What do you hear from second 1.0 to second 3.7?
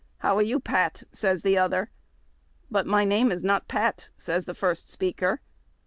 says the other. "But my name is not